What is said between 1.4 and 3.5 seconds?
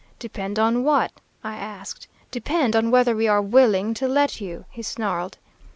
I asked. "'Depend on whether we are